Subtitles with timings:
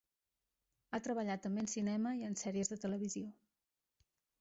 [0.91, 3.33] Ha treballat també en cinema i en sèries de televisió.